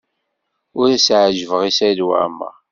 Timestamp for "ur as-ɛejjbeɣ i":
0.79-1.71